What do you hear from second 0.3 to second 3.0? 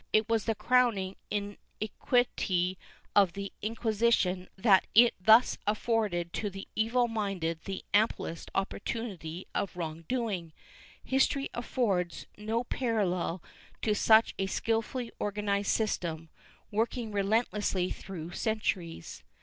the crowning iniquity